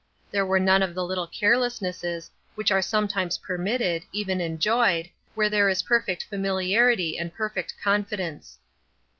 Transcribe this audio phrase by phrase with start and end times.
[0.31, 5.69] There were none of the little carelessnesses which are sometimes permitted, even enjoyed, where there
[5.69, 8.57] is perfect familiarity and perfect confidence.